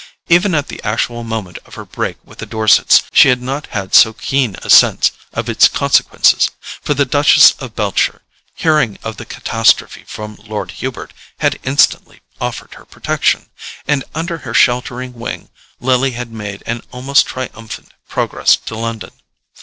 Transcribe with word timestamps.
Even 0.29 0.55
at 0.55 0.67
the 0.67 0.81
actual 0.83 1.23
moment 1.23 1.59
of 1.63 1.75
her 1.75 1.85
break 1.85 2.17
with 2.25 2.39
the 2.39 2.47
Dorsets 2.47 3.03
she 3.13 3.27
had 3.29 3.39
not 3.39 3.67
had 3.67 3.93
so 3.93 4.13
keen 4.13 4.55
a 4.63 4.67
sense 4.67 5.11
of 5.31 5.47
its 5.47 5.67
consequences, 5.67 6.49
for 6.81 6.95
the 6.95 7.05
Duchess 7.05 7.51
of 7.59 7.75
Beltshire, 7.75 8.23
hearing 8.55 8.97
of 9.03 9.17
the 9.17 9.27
catastrophe 9.27 10.03
from 10.07 10.37
Lord 10.43 10.71
Hubert, 10.71 11.13
had 11.41 11.59
instantly 11.61 12.21
offered 12.39 12.73
her 12.73 12.85
protection, 12.85 13.51
and 13.87 14.03
under 14.15 14.39
her 14.39 14.55
sheltering 14.55 15.13
wing 15.13 15.49
Lily 15.79 16.13
had 16.13 16.31
made 16.31 16.63
an 16.65 16.81
almost 16.91 17.27
triumphant 17.27 17.93
progress 18.09 18.55
to 18.55 18.73
London. 18.75 19.11